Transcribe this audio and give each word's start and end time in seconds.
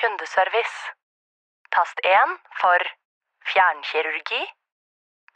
Kundeservice. 0.00 0.78
Tast 1.74 1.98
1 2.04 2.38
for 2.60 2.80
fjernkirurgi. 3.50 4.42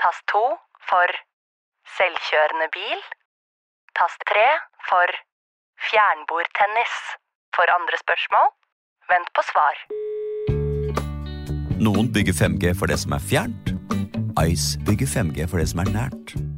Tast 0.03 0.23
2 0.33 0.45
for 0.91 1.09
selvkjørende 1.97 2.69
bil. 2.77 3.01
Tast 3.99 4.21
3 4.33 4.47
for 4.89 5.09
fjernbordtennis. 5.89 6.95
For 7.57 7.67
andre 7.79 7.97
spørsmål, 8.05 8.49
vent 9.13 9.29
på 9.37 9.43
svar. 9.51 9.77
Noen 11.87 12.09
bygger 12.15 12.35
5G 12.43 12.73
for 12.79 12.87
det 12.93 12.99
som 13.03 13.13
er 13.19 13.23
fjernt. 13.33 13.75
Ice 14.49 14.81
bygger 14.87 15.09
5G 15.17 15.51
for 15.51 15.61
det 15.61 15.69
som 15.73 15.85
er 15.85 15.93
nært. 15.99 16.52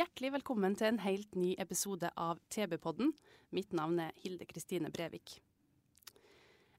Hjertelig 0.00 0.30
velkommen 0.32 0.72
til 0.78 0.86
en 0.86 0.98
helt 1.02 1.34
ny 1.36 1.50
episode 1.60 2.08
av 2.16 2.38
TV-podden. 2.48 3.10
Mitt 3.52 3.74
navn 3.76 3.98
er 4.00 4.14
Hilde 4.22 4.46
Kristine 4.48 4.88
Brevik. 4.88 5.34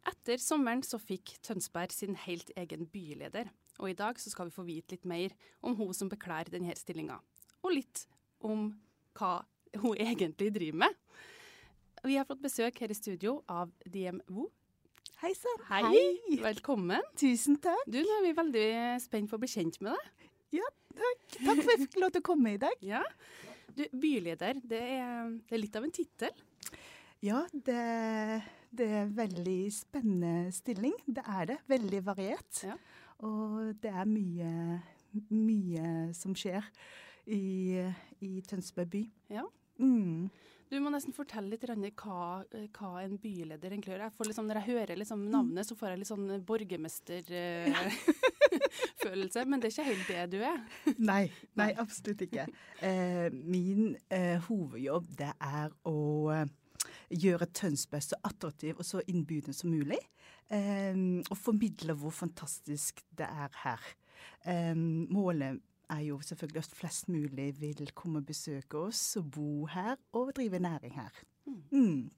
Etter 0.09 0.41
sommeren 0.41 0.81
så 0.81 0.97
fikk 0.97 1.35
Tønsberg 1.45 1.93
sin 1.93 2.17
helt 2.23 2.49
egen 2.57 2.87
byleder, 2.89 3.51
og 3.77 3.91
i 3.91 3.97
dag 3.99 4.17
så 4.17 4.31
skal 4.33 4.49
vi 4.49 4.55
få 4.55 4.65
vite 4.65 4.95
litt 4.95 5.05
mer 5.05 5.35
om 5.61 5.77
hun 5.77 5.93
som 5.93 6.09
bekler 6.09 6.49
denne 6.49 6.73
stillinga, 6.79 7.19
og 7.61 7.75
litt 7.75 8.07
om 8.41 8.71
hva 9.19 9.35
hun 9.83 9.93
egentlig 10.07 10.49
driver 10.57 10.81
med. 10.87 10.97
Vi 12.01 12.17
har 12.17 12.25
fått 12.25 12.41
besøk 12.41 12.81
her 12.81 12.89
i 12.89 12.97
studio 12.97 13.37
av 13.45 13.69
Diem 13.85 14.23
Wu. 14.33 14.47
Hei 15.21 15.35
sann. 15.37 15.61
Hei, 15.69 16.07
velkommen. 16.41 17.05
Tusen 17.21 17.61
takk. 17.61 17.85
Du, 17.85 18.01
nå 18.01 18.17
er 18.17 18.31
vi 18.31 18.37
veldig 18.41 18.69
spent 19.05 19.29
på 19.29 19.37
å 19.37 19.45
bli 19.45 19.53
kjent 19.59 19.77
med 19.85 19.93
deg. 19.93 20.29
Ja, 20.57 20.73
takk. 20.97 21.25
Takk 21.37 21.61
for 21.61 21.65
at 21.65 21.73
jeg 21.73 21.83
fikk 21.87 21.99
lov 22.03 22.13
til 22.13 22.23
å 22.23 22.27
komme 22.31 22.55
i 22.55 22.61
dag. 22.61 22.85
Ja. 22.85 23.03
Du, 23.71 23.85
byleder, 23.95 24.59
det 24.67 24.81
er, 24.97 25.29
det 25.47 25.55
er 25.55 25.61
litt 25.61 25.77
av 25.79 25.85
en 25.87 25.93
tittel. 25.95 26.41
Ja, 27.23 27.43
det, 27.53 27.81
det 28.73 28.87
er 29.01 29.13
veldig 29.15 29.59
spennende 29.75 30.51
stilling. 30.55 30.95
Det 31.05 31.23
er 31.23 31.53
det. 31.53 31.59
Veldig 31.71 32.03
variert. 32.07 32.63
Ja. 32.65 32.77
Og 33.27 33.75
det 33.81 33.91
er 33.93 34.09
mye, 34.09 34.79
mye 35.29 35.91
som 36.17 36.33
skjer 36.37 36.65
i, 37.29 37.83
i 38.25 38.31
Tønsberg 38.49 38.89
by. 38.91 39.03
Ja. 39.37 39.45
Mm. 39.81 40.31
Du 40.71 40.77
må 40.79 40.91
nesten 40.93 41.11
fortelle 41.11 41.51
litt 41.51 41.65
hva, 41.99 42.41
hva 42.47 42.91
en 43.03 43.17
byleder 43.19 43.73
egentlig 43.73 43.91
gjør. 43.91 44.05
Jeg 44.07 44.29
liksom, 44.29 44.47
når 44.47 44.61
jeg 44.61 44.69
hører 44.71 44.99
liksom 45.01 45.25
navnet, 45.33 45.67
så 45.67 45.75
får 45.75 45.93
jeg 45.93 46.01
litt 46.01 46.11
sånn 46.11 46.29
borgermesterfølelse. 48.51 49.45
men 49.45 49.61
det 49.61 49.69
er 49.69 49.75
ikke 49.75 49.89
helt 49.89 50.07
det 50.07 50.25
du 50.31 50.43
er. 50.45 50.59
Nei, 50.97 51.31
nei, 51.55 51.71
absolutt 51.77 52.21
ikke. 52.21 52.47
Eh, 52.81 53.29
min 53.31 53.95
eh, 54.09 54.37
hovedjobb 54.47 55.07
det 55.19 55.31
er 55.39 55.73
å 55.87 55.97
eh, 56.35 56.45
gjøre 57.11 57.49
Tønsberg 57.53 58.05
så 58.05 58.19
attraktiv 58.27 58.79
og 58.79 58.87
så 58.87 59.01
innbydende 59.07 59.55
som 59.55 59.73
mulig. 59.73 59.99
Eh, 60.51 60.95
og 61.29 61.37
formidle 61.37 61.95
hvor 61.97 62.13
fantastisk 62.15 63.03
det 63.17 63.27
er 63.27 63.51
her. 63.63 63.91
Eh, 64.45 64.75
målet 64.75 65.61
er 65.91 66.05
jo 66.07 66.21
selvfølgelig 66.23 66.63
at 66.63 66.77
flest 66.77 67.09
mulig 67.11 67.51
vil 67.59 67.91
komme 67.95 68.21
og 68.21 68.29
besøke 68.29 68.87
oss 68.87 69.17
og 69.19 69.31
bo 69.35 69.65
her 69.71 69.97
og 70.15 70.31
drive 70.37 70.59
næring 70.59 70.95
her. 70.95 71.23
Mm. 71.71 72.09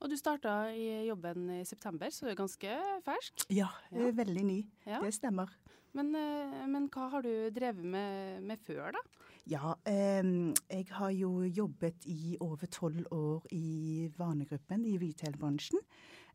Og 0.00 0.08
du 0.08 0.16
starta 0.16 0.70
i 0.72 1.06
jobben 1.08 1.48
i 1.58 1.64
september, 1.68 2.08
så 2.12 2.24
du 2.24 2.30
er 2.32 2.38
ganske 2.38 2.76
fersk. 3.04 3.44
Ja, 3.52 3.68
Ja. 3.92 4.06
eh, 4.08 4.12
veldig 4.16 4.44
ny. 4.44 4.60
Ja. 4.86 5.00
Det 5.02 5.12
stemmer. 5.14 5.48
Men, 5.92 6.14
eh, 6.14 6.66
men 6.66 6.88
hva 6.88 7.10
har 7.10 7.22
du 7.22 7.50
drevet 7.50 7.84
med, 7.84 8.42
med 8.42 8.58
før, 8.60 8.92
da? 8.92 8.98
Ja, 9.46 9.74
eh, 9.84 10.22
jeg 10.70 10.86
har 10.88 11.10
jo 11.10 11.42
jobbet 11.44 12.06
i 12.06 12.36
over 12.40 12.66
tolv 12.66 13.04
år 13.12 13.42
i 13.52 14.08
vanegruppen 14.16 14.86
i 14.86 14.96
retail-bransjen. 14.98 15.80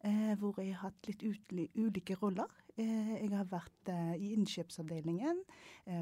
Eh, 0.03 0.35
hvor 0.35 0.53
jeg 0.61 0.75
har 0.75 0.91
hatt 0.91 1.07
litt 1.07 1.23
ulike 1.75 2.15
roller. 2.21 2.51
Eh, 2.77 3.15
jeg 3.23 3.31
har 3.31 3.45
vært 3.45 3.89
eh, 3.89 4.13
i 4.19 4.33
innkjøpsavdelingen. 4.35 5.39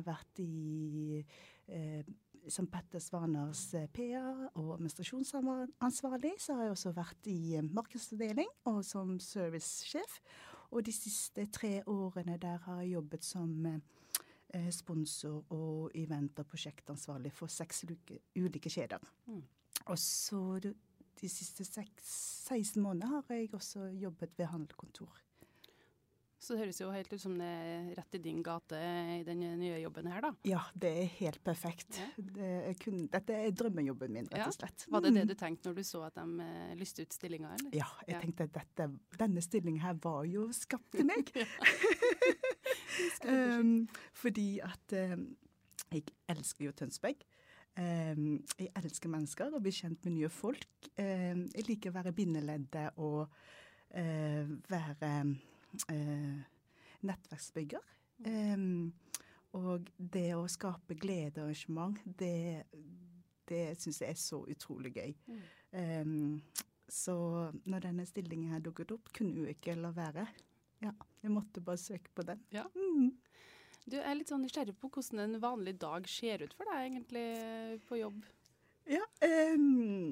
Vært 0.03 0.39
i 0.39 1.23
eh, 1.69 2.03
som 2.51 2.67
Petter 2.67 2.99
Svaners 2.99 3.61
PR 3.93 4.47
og 4.59 4.73
administrasjonsansvarlig. 4.75 6.33
Så 6.39 6.55
har 6.57 6.67
jeg 6.67 6.75
også 6.75 6.93
vært 6.95 7.29
i 7.31 7.55
eh, 7.57 7.63
markedsavdeling 7.63 8.49
og 8.71 8.83
som 8.85 9.15
servicesjef. 9.19 10.19
Og 10.73 10.85
de 10.85 10.93
siste 10.95 11.45
tre 11.53 11.81
årene 11.87 12.37
der 12.41 12.61
har 12.65 12.81
jeg 12.81 12.95
jobbet 12.95 13.25
som 13.25 13.65
eh, 13.69 13.79
eh, 14.53 14.69
sponsor 14.71 15.43
og 15.53 15.91
event- 15.95 16.39
og 16.39 16.49
prosjektansvarlig 16.49 17.33
for 17.33 17.51
seks 17.51 17.85
ulike, 18.35 18.69
kjeder. 18.69 19.03
Mm. 19.27 19.43
Og 19.85 19.99
så 19.99 20.59
de, 20.63 20.73
siste 21.29 21.65
seks, 21.65 22.09
16 22.49 22.81
månedene 22.81 23.21
har 23.27 23.35
jeg 23.35 23.53
også 23.53 23.87
jobbet 24.01 24.37
ved 24.37 24.45
handelskontor. 24.45 25.21
Så 26.43 26.57
det 26.57 26.65
høres 26.65 26.79
jo 26.81 26.89
helt 26.91 27.13
ut 27.13 27.21
som 27.23 27.37
det 27.39 27.47
er 27.47 27.85
rett 27.95 28.15
i 28.17 28.19
din 28.19 28.41
gate 28.43 28.75
i 29.15 29.21
den 29.23 29.39
nye 29.61 29.77
jobben 29.79 30.09
her, 30.11 30.25
da. 30.25 30.31
Ja, 30.43 30.59
det 30.75 30.89
er 30.99 31.05
helt 31.21 31.39
perfekt. 31.45 31.95
Ja. 32.01 32.07
Det 32.35 32.49
er 32.67 32.73
kun, 32.81 33.05
dette 33.13 33.37
er 33.45 33.53
drømmejobben 33.55 34.11
min, 34.11 34.27
rett 34.27 34.49
og 34.49 34.57
slett. 34.57 34.83
Var 34.91 35.05
det 35.05 35.13
det 35.15 35.23
Mm. 35.23 35.29
du 35.29 35.35
tenkte 35.39 35.69
når 35.69 35.75
du 35.79 35.83
så 35.87 36.01
at 36.09 36.15
de 36.19 36.43
eh, 36.43 36.73
lyste 36.75 37.05
ut 37.05 37.13
stillinga, 37.15 37.53
eller? 37.55 37.71
Ja, 37.79 37.87
jeg 38.07 38.15
Ja. 38.17 38.19
tenkte 38.25 38.43
at 38.49 38.53
dette, 38.59 38.89
denne 39.23 39.41
stillingen 39.45 39.79
her 39.85 39.93
var 40.03 40.25
jo 40.27 40.49
skapt 40.51 40.91
til 40.91 41.05
meg. 41.07 41.31
Um, 43.27 43.87
fordi 44.21 44.59
at 44.59 44.93
um, 45.13 45.23
jeg 45.91 46.03
elsker 46.29 46.65
jo 46.67 46.71
Tønsberg. 46.77 47.23
Um, 47.77 48.43
jeg 48.59 48.69
elsker 48.77 49.09
mennesker 49.09 49.49
og 49.55 49.63
blir 49.65 49.73
kjent 49.73 50.03
med 50.05 50.13
nye 50.19 50.29
folk. 50.29 50.67
Um, 50.99 51.47
jeg 51.55 51.65
liker 51.71 51.89
å 51.89 51.95
være 51.97 52.13
bindeleddet 52.13 52.99
og 53.01 53.23
uh, 53.97 54.53
være 54.69 55.13
nettverksbygger. 57.03 57.83
Um, 58.23 58.93
og 59.57 59.89
det 59.97 60.31
å 60.37 60.45
skape 60.49 60.95
glede 60.97 61.43
og 61.43 61.51
arrangement, 61.51 61.99
det, 62.19 62.63
det 63.49 63.65
syns 63.81 64.01
jeg 64.01 64.15
er 64.15 64.21
så 64.21 64.39
utrolig 64.49 64.93
gøy. 64.95 65.11
Um, 65.73 66.41
så 66.89 67.15
når 67.65 67.87
denne 67.87 68.05
stillingen 68.05 68.53
her 68.53 68.63
dukket 68.63 68.95
opp, 68.95 69.11
kunne 69.15 69.43
jo 69.43 69.49
ikke 69.49 69.75
la 69.79 69.93
være. 69.95 70.25
Ja, 70.83 70.91
jeg 71.23 71.31
måtte 71.31 71.63
bare 71.63 71.79
søke 71.79 72.11
på 72.15 72.25
den. 72.27 72.41
Ja. 72.53 72.65
Mm. 72.75 73.13
Du 73.89 73.97
er 73.99 74.15
litt 74.15 74.31
sånn 74.31 74.43
nysgjerrig 74.45 74.75
på 74.79 74.89
hvordan 74.91 75.25
en 75.25 75.39
vanlig 75.43 75.75
dag 75.81 76.05
ser 76.07 76.43
ut 76.45 76.53
for 76.55 76.69
deg 76.69 76.85
egentlig 76.87 77.23
eh, 77.35 77.73
på 77.87 77.99
jobb. 77.99 78.21
Ja, 78.87 79.03
um, 79.55 80.11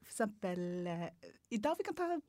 for 0.00 0.08
eksempel 0.08 0.86
eh, 0.88 1.08
I 1.52 1.58
dag 1.60 1.76
vi 1.76 1.84
kan 1.84 1.96
ta 1.96 2.06
uh, 2.16 2.20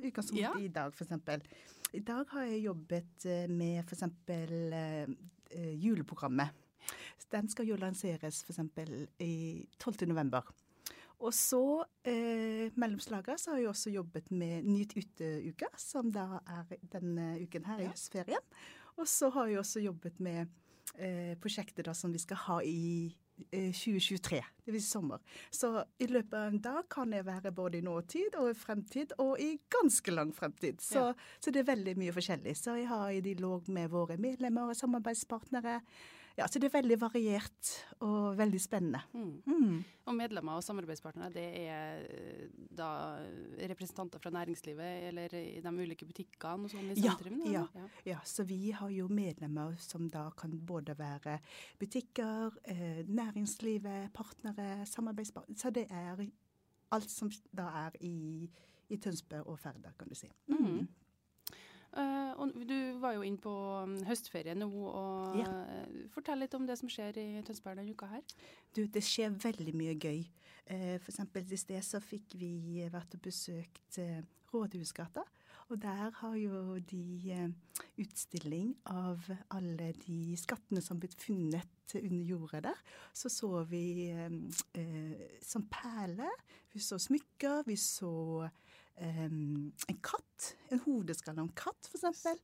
utgangspunkt 0.00 0.40
Ja. 0.40 0.54
i 0.60 0.68
dag, 0.72 0.94
for 0.96 1.04
eksempel. 1.04 1.44
I 1.92 2.00
dag 2.06 2.28
har 2.30 2.46
jeg 2.46 2.64
jobbet 2.68 3.24
eh, 3.26 3.46
med 3.50 3.80
eksempel 3.82 4.74
eh, 4.76 5.08
eh, 5.50 5.72
juleprogrammet. 5.74 6.54
Den 7.30 7.48
skal 7.50 7.66
jo 7.66 7.78
lanseres 7.78 8.44
eksempel 8.48 9.08
i 9.22 9.66
12. 9.78 10.06
november. 10.10 10.46
Og 11.20 11.34
så, 11.34 11.84
eh, 12.06 12.70
mellomslaget, 12.78 13.40
så 13.40 13.52
har 13.52 13.58
jeg 13.58 13.68
også 13.68 13.90
jobbet 13.90 14.30
med 14.30 14.64
Nyt 14.64 14.94
ute-uka, 14.96 15.68
som 15.76 16.12
da 16.14 16.40
er 16.46 16.78
denne 16.94 17.34
uken 17.42 17.66
her 17.66 17.82
i 17.82 17.90
høstferien. 17.90 18.46
Og 18.96 19.08
så 19.08 19.28
har 19.34 19.50
jeg 19.50 19.58
også 19.58 19.82
jobbet 19.84 20.20
med 20.20 20.46
eh, 20.94 21.34
prosjektet 21.42 21.84
da 21.90 21.94
som 21.94 22.14
vi 22.14 22.22
skal 22.22 22.40
ha 22.46 22.60
i 22.64 23.10
2023, 23.48 24.42
det 24.64 24.74
vil 24.74 24.82
si 24.82 24.92
sommer. 24.92 25.18
Så 25.50 25.72
i 25.98 26.08
løpet 26.10 26.36
av 26.36 26.52
en 26.52 26.62
dag 26.62 26.86
kan 26.92 27.12
jeg 27.12 27.26
være 27.26 27.52
både 27.56 27.80
i 27.80 27.84
nåtid 27.86 28.36
og 28.40 28.52
i 28.52 28.56
fremtid, 28.58 29.16
og 29.18 29.40
i 29.40 29.52
ganske 29.72 30.14
lang 30.14 30.32
fremtid. 30.36 30.80
Så, 30.84 31.10
så 31.40 31.52
det 31.54 31.64
er 31.64 31.72
veldig 31.72 31.96
mye 32.00 32.14
forskjellig. 32.16 32.56
Så 32.58 32.78
jeg 32.78 32.88
har 32.90 33.10
i 33.10 33.22
dialog 33.24 33.68
med 33.72 33.90
våre 33.92 34.18
medlemmer 34.20 34.70
og 34.70 34.78
samarbeidspartnere. 34.78 35.80
Ja, 36.38 36.46
så 36.48 36.60
det 36.60 36.70
er 36.70 36.78
veldig 36.78 36.96
variert 37.00 37.70
og 38.06 38.38
veldig 38.38 38.60
spennende. 38.62 39.02
Mm. 39.12 39.42
Mm. 39.44 39.80
Og 40.06 40.14
medlemmer 40.16 40.56
og 40.56 40.64
samarbeidspartnere, 40.64 41.32
det 41.34 41.48
er 41.66 42.04
eh, 42.06 42.29
da 42.80 42.90
representanter 43.70 44.22
fra 44.22 44.32
næringslivet 44.34 45.08
eller 45.10 45.36
i 45.38 45.60
de 45.62 45.72
ulike 45.76 46.08
butikkene 46.08 46.66
og 46.66 46.72
sånn 46.72 46.90
i 46.92 46.98
sentrum? 46.98 47.40
ja, 47.46 47.64
ja, 47.76 47.88
ja, 48.08 48.18
så 48.26 48.46
vi 48.48 48.72
har 48.76 48.92
jo 48.94 49.08
medlemmer 49.12 49.76
som 49.80 50.08
da 50.10 50.28
kan 50.36 50.56
både 50.66 50.96
være 50.98 51.38
butikker, 51.80 52.56
eh, 52.64 53.02
næringslivet, 53.06 54.10
partnere, 54.16 54.86
samarbeidspartnere. 54.88 55.60
Så 55.60 55.70
det 55.74 55.86
er 55.90 56.24
alt 56.90 57.10
som 57.10 57.30
da 57.56 57.68
er 57.86 58.00
i, 58.06 58.48
i 58.90 58.98
Tønsberg 58.98 59.46
og 59.46 59.58
Færder, 59.58 59.94
kan 59.98 60.08
du 60.08 60.18
si. 60.18 60.30
Mhm. 60.50 60.88
Eh, 61.90 62.32
og 62.38 62.52
du 62.68 62.76
var 63.02 63.16
jo 63.16 63.24
inn 63.26 63.38
på 63.42 63.50
um, 63.82 63.96
høstferie 64.06 64.54
nå, 64.54 64.68
og 64.70 65.38
Ja. 65.40 65.48
eh, 65.66 66.04
fortell 66.14 66.38
litt 66.38 66.54
om 66.54 66.66
det 66.66 66.78
som 66.78 66.88
skjer 66.88 67.18
i 67.18 67.42
Tønsberg 67.42 67.80
denne 67.80 67.96
uka 67.96 68.06
her. 68.06 68.22
Du, 68.76 68.84
det 68.86 69.02
skjer 69.02 69.34
veldig 69.34 69.74
mye 69.74 69.96
gøy. 69.98 70.22
Uh, 70.70 70.98
for 71.02 71.10
eksempel 71.10 71.50
i 71.50 71.58
sted 71.58 71.82
så 71.82 71.98
fikk 71.98 72.36
vi 72.38 72.86
vært 72.92 73.16
og 73.18 73.22
besøkt 73.26 73.98
uh, 73.98 74.20
Rådhusgata. 74.54 75.24
Og 75.70 75.78
der 75.82 76.10
har 76.18 76.34
jo 76.34 76.78
de 76.78 77.50
utstilling 78.02 78.72
av 78.90 79.22
alle 79.54 79.92
de 80.02 80.34
skattene 80.38 80.82
som 80.82 80.98
blitt 80.98 81.14
funnet 81.14 81.94
under 81.94 82.24
jorda 82.26 82.60
der. 82.64 82.80
Så 83.14 83.30
så 83.30 83.62
vi 83.70 84.10
som 85.42 85.68
perler, 85.70 86.42
vi 86.74 86.82
så 86.82 86.98
smykker, 86.98 87.62
vi 87.66 87.76
så 87.78 88.48
en 88.96 90.00
katt. 90.02 90.50
En 90.70 90.80
hodeskalle 90.84 91.40
av 91.40 91.48
en 91.48 91.56
katt, 91.56 91.88
for 91.88 91.98
eksempel. 91.98 92.40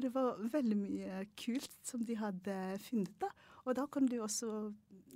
Det 0.00 0.12
var 0.14 0.40
veldig 0.52 0.76
mye 0.78 1.24
kult 1.38 1.76
som 1.86 2.04
de 2.06 2.16
hadde 2.18 2.56
funnet 2.86 3.16
da. 3.22 3.30
Og 3.66 3.76
da 3.76 3.86
kan 3.92 4.06
du 4.08 4.16
også 4.22 4.72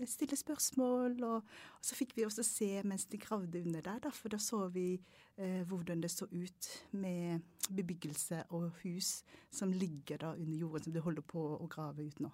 stille 0.09 0.37
spørsmål, 0.37 1.17
og, 1.25 1.45
og 1.79 1.85
så 1.87 1.97
fikk 1.97 2.15
vi 2.17 2.27
også 2.27 2.45
se 2.47 2.71
mens 2.85 3.07
de 3.11 3.21
gravde 3.21 3.63
under 3.65 3.85
der, 3.85 4.01
da, 4.05 4.13
for 4.13 4.33
da 4.33 4.41
så 4.43 4.67
vi 4.75 4.99
eh, 5.39 5.63
hvordan 5.69 6.03
det 6.03 6.11
så 6.13 6.29
ut 6.31 6.71
med 6.93 7.41
bebyggelse 7.71 8.43
og 8.57 8.71
hus 8.83 9.23
som 9.55 9.73
ligger 9.73 10.21
da 10.27 10.35
under 10.35 10.59
jorden, 10.59 10.85
som 10.85 10.97
de 10.97 11.05
holder 11.05 11.25
på 11.27 11.47
å 11.57 11.71
grave 11.73 12.09
ut 12.11 12.21
nå. 12.25 12.33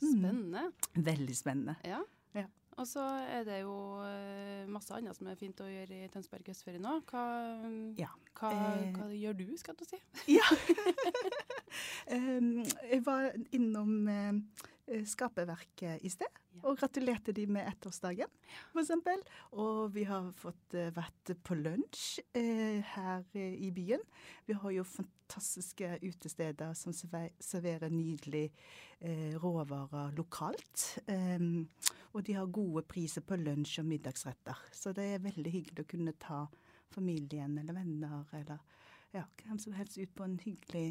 Spennende. 0.00 0.70
Veldig 0.96 1.36
spennende. 1.36 1.76
Ja. 1.84 2.00
Og 2.78 2.86
så 2.86 3.02
er 3.28 3.44
det 3.44 3.58
jo 3.62 3.74
eh, 4.06 4.66
masse 4.70 4.94
annet 4.94 5.16
som 5.16 5.26
er 5.28 5.34
fint 5.36 5.58
å 5.60 5.66
gjøre 5.68 6.04
i 6.04 6.08
Tønsberg 6.12 6.46
høstferie 6.52 6.80
nå. 6.80 7.00
Hva, 7.10 7.24
Ja. 7.98 8.08
hva, 8.38 8.52
Eh, 8.52 9.16
gjør 9.20 9.36
du, 9.42 9.46
skal 9.60 9.74
du 9.76 9.84
si? 9.84 9.98
Ja. 10.38 10.46
Jeg 12.10 13.02
var 13.06 13.30
innom 13.54 14.08
eh, 14.08 14.32
Skaperverket 15.06 16.02
i 16.04 16.10
sted 16.12 16.40
og 16.66 16.76
gratulerte 16.80 17.32
de 17.32 17.46
med 17.48 17.68
ettårsdagen, 17.70 18.30
eksempel. 18.78 19.22
Og 19.52 19.92
vi 19.94 20.04
har 20.08 20.28
fått 20.36 20.74
eh, 20.76 20.90
vært 20.94 21.32
på 21.46 21.56
lunsj 21.56 22.20
eh, 22.36 22.80
her 22.94 23.24
eh, 23.38 23.54
i 23.66 23.70
byen. 23.74 24.02
Vi 24.48 24.56
har 24.58 24.74
jo 24.74 24.84
fantastiske 24.84 25.94
utesteder 26.02 26.74
som 26.78 26.94
serverer 26.94 27.92
nydelig 27.94 28.48
eh, 28.98 29.38
råvarer 29.40 30.12
lokalt. 30.18 30.98
Eh, 31.06 31.38
og 32.10 32.26
de 32.26 32.36
har 32.36 32.50
gode 32.52 32.84
priser 32.90 33.24
på 33.24 33.38
lunsj 33.40 33.80
og 33.84 33.88
middagsretter. 33.92 34.66
Så 34.74 34.92
det 34.96 35.06
er 35.14 35.24
veldig 35.24 35.54
hyggelig 35.54 35.86
å 35.86 35.92
kunne 35.94 36.18
ta 36.20 36.44
familien 36.90 37.56
eller 37.60 37.76
venner 37.76 38.26
eller 38.34 38.58
ja, 39.14 39.24
hvem 39.42 39.58
som 39.58 39.74
helst 39.74 39.98
ut 39.98 40.10
på 40.14 40.26
en 40.26 40.38
hyggelig 40.42 40.88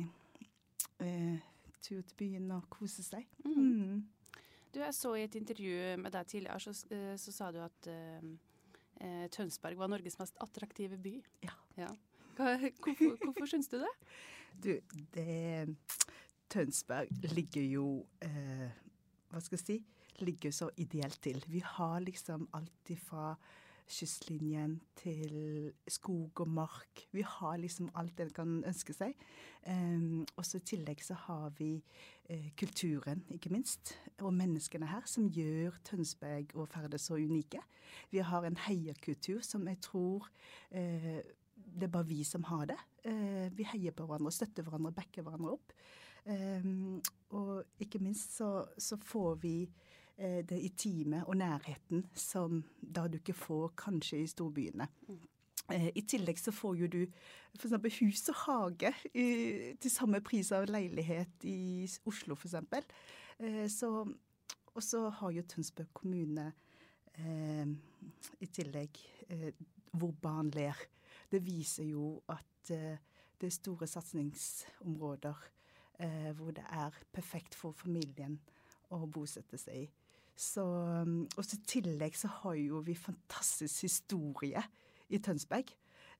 eh, 1.03 1.39
tur 1.83 2.01
til 2.01 2.17
byen 2.19 2.51
og 2.55 2.67
kose 2.73 3.03
seg. 3.05 3.27
Mm. 3.45 4.03
Du, 4.73 4.79
jeg 4.81 4.93
så 4.93 5.15
i 5.17 5.25
et 5.25 5.35
intervju 5.39 5.95
med 6.01 6.13
deg 6.13 6.27
tidligere, 6.29 6.59
så, 6.61 6.73
eh, 6.93 7.15
så 7.17 7.33
sa 7.33 7.49
du 7.51 7.59
at 7.63 7.89
eh, 7.89 9.25
Tønsberg 9.33 9.79
var 9.79 9.89
Norges 9.89 10.19
mest 10.19 10.37
attraktive 10.43 10.99
by. 11.01 11.15
Ja. 11.79 11.89
Hva, 12.37 12.55
hvorfor, 12.83 13.15
hvorfor 13.23 13.49
syns 13.49 13.71
du 13.71 13.79
det? 13.81 13.95
Du, 14.59 14.73
det 15.13 15.75
Tønsberg 16.49 17.11
ligger 17.31 17.63
jo 17.63 17.85
uh, 18.25 18.69
Hva 19.29 19.41
skal 19.45 19.55
jeg 19.59 19.61
si? 19.61 19.77
Ligger 20.25 20.51
så 20.51 20.67
ideelt 20.81 21.19
til. 21.23 21.37
Vi 21.47 21.61
har 21.63 22.01
liksom 22.03 22.47
alt 22.57 22.91
ifra 22.91 23.29
kystlinjen 23.89 24.77
til 24.99 25.71
skog 25.89 26.43
og 26.43 26.51
mark. 26.53 27.03
Vi 27.15 27.23
har 27.25 27.57
liksom 27.57 27.89
alt 27.97 28.19
en 28.19 28.31
kan 28.35 28.53
ønske 28.67 28.93
seg. 28.93 29.17
Um, 29.65 30.25
og 30.37 30.45
så 30.45 30.59
i 30.59 30.67
tillegg 30.71 31.01
så 31.03 31.17
har 31.25 31.49
vi 31.57 31.71
uh, 32.29 32.47
kulturen, 32.59 33.25
ikke 33.33 33.51
minst, 33.53 33.95
og 34.21 34.33
menneskene 34.33 34.87
her, 34.87 35.03
som 35.09 35.27
gjør 35.33 35.75
Tønsberg 35.89 36.55
og 36.55 36.69
Færde 36.69 37.01
så 37.01 37.17
unike. 37.19 37.61
Vi 38.11 38.23
har 38.23 38.45
en 38.45 38.61
heierkultur 38.67 39.41
som 39.45 39.67
jeg 39.67 39.81
tror 39.83 40.29
uh, 40.71 41.19
det 41.79 41.87
er 41.87 41.93
bare 41.93 42.07
vi 42.09 42.23
som 42.23 42.43
har 42.49 42.65
det. 42.71 42.77
Eh, 43.05 43.47
vi 43.57 43.67
heier 43.71 43.95
på 43.95 44.05
hverandre, 44.07 44.31
støtter 44.33 44.65
hverandre, 44.65 44.93
backer 44.95 45.25
hverandre 45.25 45.55
opp. 45.57 45.73
Um, 46.29 46.99
og 47.33 47.63
ikke 47.79 48.01
minst 48.03 48.35
så, 48.37 48.65
så 48.77 48.97
får 49.01 49.35
vi 49.41 49.53
det 50.19 50.57
i 50.59 50.69
time 50.75 51.21
og 51.31 51.37
nærheten 51.39 52.01
som 52.17 52.57
da 52.81 53.05
du 53.07 53.15
ikke 53.21 53.37
får 53.39 53.69
kanskje 53.79 54.17
i 54.19 54.27
storbyene. 54.27 54.87
Eh, 55.69 55.89
I 55.95 56.03
tillegg 56.07 56.39
så 56.41 56.53
får 56.55 56.77
jo 56.81 56.89
du 56.89 57.01
f.eks. 57.57 57.75
hus 57.99 58.23
og 58.31 58.39
hage 58.43 58.93
i, 59.13 59.27
til 59.81 59.91
samme 59.93 60.21
pris 60.25 60.51
av 60.55 60.67
leilighet 60.69 61.45
i 61.47 61.85
Oslo 62.09 62.37
f.eks. 62.37 62.57
Eh, 63.39 63.65
og 64.69 64.83
så 64.85 65.03
har 65.19 65.35
jo 65.35 65.45
Tønsberg 65.49 65.91
kommune 65.93 66.47
eh, 67.19 67.69
i 68.39 68.49
tillegg 68.49 68.99
eh, 69.29 69.51
hvor 69.91 70.13
barn 70.21 70.51
ler. 70.55 70.77
Det 71.29 71.41
viser 71.45 71.89
jo 71.89 72.17
at 72.31 72.73
eh, 72.73 72.97
det 73.39 73.47
er 73.47 73.55
store 73.55 73.87
satsingsområder 73.87 75.45
eh, 76.01 76.31
hvor 76.37 76.53
det 76.55 76.65
er 76.65 76.97
perfekt 77.13 77.55
for 77.57 77.77
familien 77.77 78.39
å 78.89 79.05
bosette 79.05 79.59
seg 79.61 79.85
i. 79.85 79.89
Så, 80.39 80.63
um, 80.63 81.25
og 81.35 81.43
så 81.43 81.57
I 81.57 81.65
tillegg 81.67 82.15
så 82.15 82.29
har 82.41 82.55
jo 82.55 82.79
vi 82.85 82.95
fantastisk 82.95 83.83
historie 83.83 84.61
i 85.09 85.19
Tønsberg. 85.19 85.73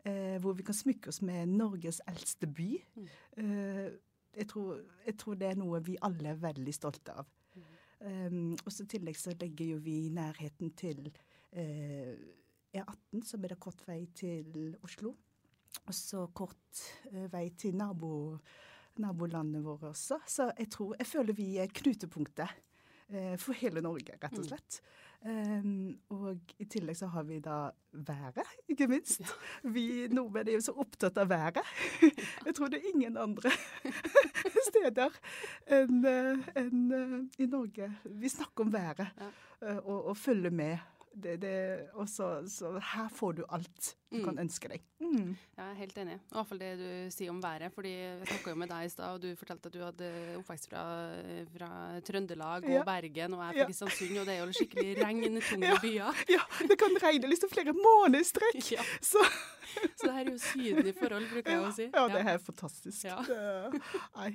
Eh, 0.08 0.38
hvor 0.40 0.54
vi 0.56 0.64
kan 0.64 0.76
smykke 0.76 1.12
oss 1.12 1.22
med 1.28 1.52
Norges 1.52 2.00
eldste 2.08 2.48
by. 2.48 2.70
Eh, 3.38 3.88
jeg, 4.36 4.48
tror, 4.48 4.78
jeg 5.06 5.18
tror 5.20 5.36
det 5.36 5.50
er 5.50 5.60
noe 5.60 5.82
vi 5.84 5.98
alle 6.08 6.32
er 6.32 6.40
veldig 6.40 6.76
stolte 6.76 7.16
av. 7.20 7.28
Um, 8.00 8.54
og 8.64 8.72
så 8.72 8.86
I 8.86 8.92
tillegg 8.94 9.18
så 9.20 9.34
legger 9.36 9.74
jo 9.74 9.80
vi 9.84 9.98
nærheten 10.16 10.72
til 10.80 11.10
eh, 11.52 12.14
E18, 12.72 13.26
som 13.28 13.44
er 13.44 13.52
det 13.52 13.60
kort 13.60 13.84
vei 13.88 14.06
til 14.16 14.78
Oslo. 14.88 15.18
Og 15.84 15.96
så 15.96 16.24
kort 16.32 16.84
eh, 17.12 17.28
vei 17.32 17.50
til 17.60 17.76
nabo, 17.76 18.38
nabolandet 19.04 19.66
vårt 19.66 19.84
også. 19.92 20.22
Så 20.28 20.48
jeg 20.58 20.72
tror, 20.72 20.96
jeg 21.00 21.12
føler 21.12 21.36
vi 21.36 21.50
er 21.60 21.76
knutepunktet 21.82 22.48
eh, 22.48 22.58
for 23.42 23.58
hele 23.58 23.82
Norge, 23.82 24.18
rett 24.22 24.38
og 24.38 24.46
slett. 24.46 24.82
Um, 25.20 25.98
og 26.16 26.54
i 26.64 26.66
tillegg 26.72 26.96
så 26.96 27.10
har 27.12 27.26
vi 27.28 27.42
da 27.44 27.72
været, 27.92 28.54
ikke 28.72 28.88
minst. 28.88 29.26
Vi 29.68 30.08
nordmenn 30.14 30.48
er 30.48 30.56
jo 30.56 30.62
så 30.64 30.76
opptatt 30.80 31.18
av 31.20 31.28
været. 31.32 31.60
Jeg 32.46 32.56
tror 32.56 32.72
det 32.72 32.80
er 32.80 32.94
ingen 32.94 33.18
andre 33.20 33.52
steder 34.70 35.18
enn 35.68 36.06
en, 36.08 36.86
eh, 36.96 37.18
i 37.44 37.50
Norge. 37.52 37.90
Vi 38.06 38.32
snakker 38.32 38.64
om 38.64 38.72
været 38.74 39.10
ja. 39.10 39.30
og, 39.82 40.06
og 40.14 40.18
følger 40.18 40.56
med. 40.56 40.78
Det, 41.16 41.40
det, 41.42 41.90
og 41.98 42.06
så, 42.08 42.28
her 42.94 43.08
får 43.10 43.34
du 43.40 43.46
alt 43.50 43.96
du 44.12 44.18
Mm. 44.20 44.24
kan 44.26 44.38
ønske 44.42 44.70
deg. 44.70 44.82
Mm. 45.02 45.36
Jeg 45.58 45.66
er 45.70 45.74
helt 45.78 45.98
enig. 46.02 46.14
I 46.18 46.34
hvert 46.34 46.48
fall 46.48 46.58
det 46.62 46.70
du 46.80 47.12
sier 47.14 47.30
om 47.30 47.42
været. 47.44 47.72
fordi 47.74 47.90
Jeg 47.92 48.28
snakka 48.28 48.50
jo 48.50 48.56
med 48.56 48.70
deg 48.70 48.86
i 48.86 48.90
stad, 48.90 49.14
og 49.14 49.22
du 49.22 49.36
fortalte 49.36 49.68
at 49.70 49.74
du 49.74 49.80
hadde 49.84 50.10
oppvekst 50.40 50.70
fra, 50.70 50.84
fra 51.54 52.00
Trøndelag 52.02 52.64
og 52.64 52.72
Ja. 52.72 52.84
Bergen, 52.84 53.34
og 53.34 53.40
jeg 53.42 53.50
er 53.50 53.58
Ja. 53.58 53.64
fra 53.64 53.68
Kristiansund, 53.70 54.18
og 54.20 54.26
det 54.26 54.34
er 54.36 54.46
jo 54.46 54.52
skikkelig 54.54 54.98
regntunge 55.06 55.66
Ja. 55.68 55.78
byer. 55.82 56.24
Ja, 56.30 56.42
det 56.68 56.78
kan 56.80 56.98
regne 57.04 57.28
liksom 57.30 57.50
flere 57.50 57.74
måneder 57.74 58.20
i 58.20 58.24
strekk. 58.24 58.72
Ja. 58.72 58.84
Så 59.02 59.18
Så 59.96 60.08
det 60.08 60.14
her 60.14 60.26
er 60.26 60.32
jo 60.32 60.38
Syden 60.38 60.88
i 60.88 60.92
forhold, 60.92 61.30
bruker 61.30 61.52
jeg 61.52 61.62
ja, 61.62 61.70
å 61.70 61.74
si. 61.76 61.90
ja, 61.94 62.08
det 62.08 62.26
er 62.26 62.38
fantastisk. 62.38 63.04
Ja. 63.06 63.22
Nei, 64.16 64.32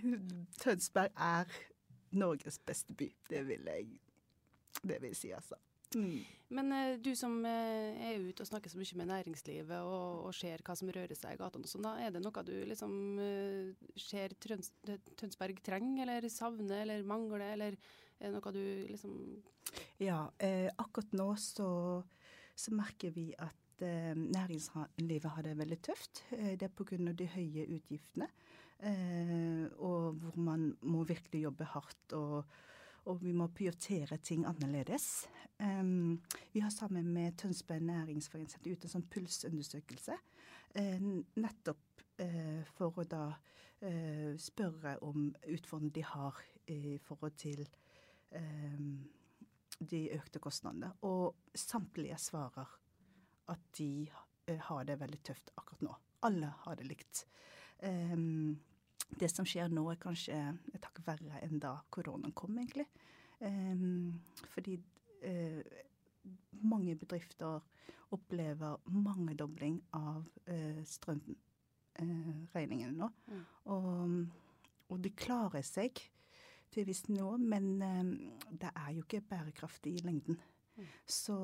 Tønsberg 0.60 1.10
er 1.16 1.44
Norges 2.12 2.58
beste 2.58 2.94
by. 2.94 3.08
Det 3.28 3.42
vil 3.48 3.64
jeg, 3.66 3.88
det 4.86 5.00
vil 5.02 5.10
jeg 5.10 5.16
si, 5.16 5.30
altså. 5.34 5.54
Mm. 5.94 6.22
Men 6.54 6.72
eh, 6.72 6.96
du 7.00 7.14
som 7.16 7.38
eh, 7.48 7.96
er 8.10 8.22
ute 8.22 8.44
og 8.44 8.48
snakker 8.48 8.70
så 8.70 8.78
mye 8.78 8.98
med 9.00 9.10
næringslivet 9.10 9.80
og, 9.80 10.26
og 10.28 10.36
ser 10.36 10.62
hva 10.64 10.76
som 10.78 10.90
rører 10.92 11.16
seg 11.16 11.36
i 11.36 11.40
gatene 11.40 11.66
og 11.66 11.72
sånn, 11.72 11.86
da 11.86 11.94
er 12.04 12.14
det 12.14 12.22
noe 12.22 12.44
du 12.46 12.54
liksom 12.68 12.94
eh, 13.22 13.88
ser 13.98 14.36
Trøns 14.42 14.74
Tønsberg 15.18 15.62
trenger, 15.64 16.06
eller 16.06 16.30
savner, 16.32 16.84
eller 16.84 17.06
mangler, 17.08 17.46
eller 17.54 17.78
er 18.20 18.28
det 18.30 18.34
noe 18.36 18.54
du 18.54 18.64
liksom 18.92 19.18
Ja, 20.02 20.28
eh, 20.38 20.68
akkurat 20.78 21.16
nå 21.16 21.30
så, 21.40 21.68
så 22.54 22.74
merker 22.74 23.14
vi 23.14 23.30
at 23.38 23.60
næringslivet 23.84 25.32
har 25.34 25.42
det 25.42 25.56
veldig 25.58 25.76
tøft. 25.82 26.20
Det 26.30 26.62
er 26.62 26.70
pga. 26.70 27.10
de 27.18 27.26
høye 27.32 27.64
utgiftene. 27.74 28.28
Og 29.82 30.20
hvor 30.22 30.38
man 30.38 30.68
må 30.86 31.02
virkelig 31.08 31.40
jobbe 31.42 31.66
hardt 31.72 32.14
og, 32.14 32.46
og 33.10 33.20
vi 33.22 33.32
må 33.36 33.48
prioritere 33.52 34.18
ting 34.24 34.44
annerledes. 34.48 35.26
Um, 35.58 36.20
vi 36.52 36.62
har 36.64 36.70
sammen 36.70 37.12
med 37.12 37.36
Tønsberg 37.38 37.84
næringsforening 37.84 38.50
sendt 38.50 38.68
ut 38.68 38.84
en 38.84 38.94
sånn 38.94 39.08
pulsundersøkelse. 39.12 40.16
Uh, 40.74 41.08
nettopp 41.40 42.04
uh, 42.22 42.62
for 42.74 43.00
å 43.00 43.06
da 43.08 43.24
uh, 43.34 44.32
spørre 44.40 44.96
om 45.06 45.28
utfordringene 45.42 45.94
de 45.94 46.06
har 46.14 46.40
i 46.72 46.96
forhold 47.04 47.36
til 47.38 47.66
de 49.78 49.98
økte 50.16 50.40
kostnadene. 50.42 50.88
Og 51.06 51.36
samtlige 51.54 52.16
svarer 52.18 52.72
at 53.52 53.68
de 53.78 54.08
har 54.66 54.88
det 54.88 54.96
veldig 54.98 55.20
tøft 55.28 55.52
akkurat 55.54 55.84
nå. 55.86 55.92
Alle 56.26 56.48
har 56.64 56.80
det 56.80 56.88
likt. 56.88 57.20
Um, 57.84 58.56
det 59.20 59.28
som 59.30 59.46
skjer 59.46 59.68
nå, 59.72 59.90
er 59.90 59.96
kanskje 60.00 60.58
et 60.74 60.84
hakk 60.84 61.00
verre 61.06 61.40
enn 61.44 61.58
da 61.62 61.82
koronaen 61.94 62.32
kom, 62.36 62.58
egentlig. 62.58 62.86
Um, 63.44 64.20
fordi 64.54 64.74
uh, 65.26 65.62
mange 66.64 66.96
bedrifter 66.96 67.60
opplever 68.14 68.76
mangedobling 68.94 69.82
av 69.96 70.24
uh, 70.48 70.82
strømregningene 70.86 72.96
nå. 72.96 73.08
Mm. 73.28 73.44
Og, 73.74 74.26
og, 74.88 74.98
de 75.02 75.10
klarer 75.18 75.62
seg 75.66 75.92
til 76.74 76.84
visst 76.88 77.08
nå, 77.12 77.36
men 77.42 77.82
um, 77.82 78.32
det 78.50 78.70
er 78.72 78.90
jo 78.96 79.02
ikke 79.04 79.28
bærekraftig 79.30 79.92
i 79.98 80.04
lengden. 80.06 80.36
Mm. 80.74 80.86
Så, 81.06 81.36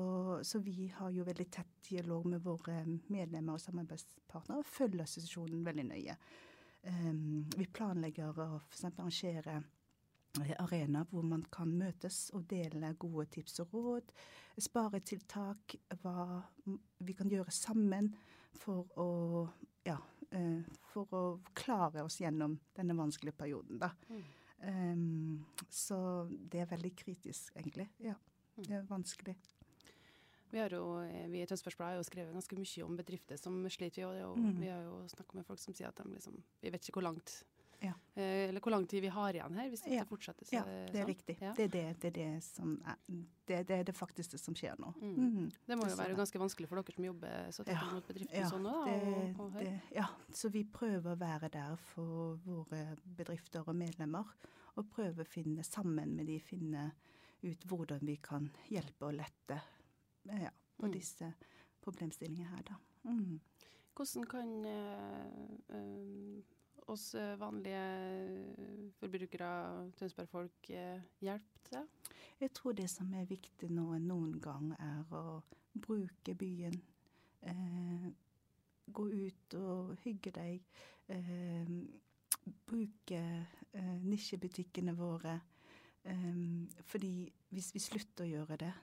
så, 0.43 0.59
vi 0.59 0.93
har 0.95 1.09
jo 1.15 1.23
veldig 1.27 1.49
tett 1.53 1.71
dialog 1.87 2.25
med 2.27 2.41
våre 2.43 2.81
medlemmer 3.13 3.53
og 3.55 3.61
samarbeidspartnere 3.63 4.59
og 4.59 4.67
følger 4.67 5.05
situasjonen 5.07 5.65
veldig 5.65 5.85
nøye. 5.87 6.15
Um, 6.81 7.45
vi 7.57 7.67
planlegger 7.69 8.37
å 8.41 8.47
f.eks. 8.57 8.87
arrangere 8.89 9.59
eh, 10.41 10.53
arenaer 10.63 11.05
hvor 11.11 11.25
man 11.27 11.43
kan 11.53 11.69
møtes 11.77 12.31
og 12.33 12.47
dele 12.49 12.93
gode 12.99 13.27
tips 13.35 13.61
og 13.61 13.75
råd. 13.77 14.13
Sparetiltak, 14.61 15.75
hva 16.01 16.41
vi 17.05 17.15
kan 17.17 17.29
gjøre 17.29 17.53
sammen 17.53 18.09
for 18.57 18.89
å, 18.99 19.45
ja, 19.85 19.99
uh, 20.33 20.73
for 20.91 21.17
å 21.17 21.23
klare 21.57 22.03
oss 22.05 22.19
gjennom 22.21 22.57
denne 22.77 22.97
vanskelige 22.97 23.37
perioden. 23.43 23.81
Da. 23.81 23.93
Mm. 24.09 24.25
Um, 24.61 25.65
så 25.69 26.27
det 26.29 26.65
er 26.65 26.73
veldig 26.73 26.95
kritisk, 26.97 27.53
egentlig. 27.57 27.87
Ja, 28.01 28.17
mm. 28.57 28.65
det 28.67 28.75
er 28.81 28.89
vanskelig. 28.89 29.37
Vi, 30.51 30.59
har 30.59 30.73
jo, 30.75 30.99
eh, 31.05 31.27
vi 31.31 31.41
i 31.41 31.47
Tønsbergsbladet 31.47 31.95
har 31.95 32.01
jo 32.01 32.07
skrevet 32.09 32.35
ganske 32.35 32.59
mye 32.59 32.85
om 32.85 32.99
bedrifter 32.99 33.39
som 33.39 33.57
sliter. 33.71 34.07
Og, 34.09 34.33
og 34.33 34.37
mm. 34.39 34.59
Vi 34.59 34.69
har 34.71 34.83
jo 34.83 35.01
snakka 35.13 35.39
med 35.39 35.47
folk 35.47 35.61
som 35.63 35.75
sier 35.77 35.91
at 35.91 36.01
de 36.01 36.11
liksom 36.11 36.37
Vi 36.61 36.73
vet 36.73 36.83
ikke 36.83 36.99
hvor 36.99 37.07
langt 37.07 37.41
ja. 37.81 37.93
eh, 38.13 38.49
Eller 38.49 38.59
hvor 38.61 38.71
lang 38.71 38.85
tid 38.87 39.01
vi 39.01 39.07
har 39.07 39.33
igjen 39.33 39.55
her, 39.57 39.69
hvis 39.71 39.81
det 39.85 39.95
ja. 39.95 40.05
fortsetter 40.05 40.45
så, 40.45 40.55
ja, 40.59 40.63
det 40.67 40.75
er 40.83 40.93
sånn. 40.99 41.09
riktig. 41.09 41.37
Ja. 41.41 41.53
Det, 41.57 41.65
er 41.65 41.73
det, 41.75 41.85
det, 42.01 42.11
er 42.11 42.17
det, 42.17 42.43
som 42.45 42.75
er, 42.85 42.99
det, 43.49 43.61
det 43.69 43.77
er 43.79 43.87
det 43.89 43.95
faktisk 43.97 44.35
det 44.35 44.41
som 44.41 44.57
skjer 44.57 44.77
nå. 44.81 44.93
Mm. 45.01 45.15
Mm. 45.17 45.49
Det 45.67 45.79
må 45.79 45.89
jo 45.89 45.97
være 45.99 46.17
ganske 46.19 46.43
vanskelig 46.43 46.69
for 46.69 46.81
dere 46.81 46.97
som 46.97 47.07
jobber 47.09 47.51
så 47.57 47.65
tett 47.67 47.87
mot 47.95 48.11
bedrifter 48.11 48.43
ja, 48.43 48.51
sånn 48.51 48.69
og 48.69 49.67
ja, 49.95 50.07
så 50.35 50.51
vi 50.53 50.65
prøver 50.67 51.15
å 51.15 51.19
være 51.19 51.51
der 51.53 51.75
for 51.91 52.37
våre 52.45 52.83
bedrifter 53.03 53.65
og 53.65 53.77
medlemmer. 53.77 54.35
Og 54.79 54.87
prøve 54.87 55.25
å 55.25 55.27
finne 55.27 55.65
sammen 55.67 56.13
med 56.15 56.29
de, 56.31 56.37
finne 56.39 56.91
ut 57.41 57.63
hvordan 57.67 58.05
vi 58.05 58.15
kan 58.23 58.45
hjelpe 58.69 59.09
og 59.09 59.17
lette 59.17 59.57
ja, 60.25 60.49
på 60.77 60.85
mm. 60.85 60.93
disse 60.93 61.33
problemstillingene 61.81 62.49
her, 62.49 62.61
da. 62.67 62.75
Mm. 63.03 63.39
Hvordan 63.95 64.25
kan 64.25 64.65
uh, 64.65 65.75
uh, 65.75 66.43
oss 66.87 67.13
vanlige 67.37 68.91
forbrukere, 68.99 69.91
Tønsberg-folk, 69.97 70.69
uh, 70.69 71.01
hjelpe 71.21 71.65
til? 71.69 71.87
Jeg 72.39 72.53
tror 72.53 72.71
det 72.71 72.89
som 72.89 73.13
er 73.13 73.29
viktig 73.29 73.69
nå 73.69 73.91
enn 73.95 74.07
noen 74.09 74.39
gang, 74.41 74.71
er 74.79 75.13
å 75.13 75.41
bruke 75.73 76.35
byen. 76.35 76.81
gå 78.91 79.03
ut 79.07 79.53
og 79.55 79.95
hygge 80.03 80.31
deg. 80.31 80.61
bruke 82.65 83.21
nisjebutikkene 84.03 84.93
våre. 84.93 85.39
fordi 86.85 87.31
hvis 87.49 87.73
vi 87.73 87.79
slutter 87.79 88.23
å 88.23 88.27
gjøre 88.27 88.57
det, 88.57 88.73